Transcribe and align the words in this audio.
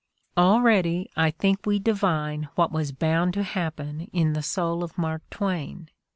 Already 0.35 1.11
I 1.15 1.29
think 1.29 1.59
we 1.67 1.77
divine 1.77 2.49
what 2.55 2.71
was 2.71 2.91
bound 2.91 3.35
to 3.35 3.43
happen 3.43 4.09
in 4.11 4.33
the 4.33 4.41
soul 4.41 4.83
of 4.83 4.97
Mark 4.97 5.21
Twain. 5.29 5.89